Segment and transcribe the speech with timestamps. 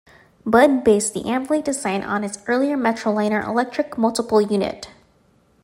[0.47, 4.89] Budd based the Amfleet design on its earlier Metroliner electric multiple unit.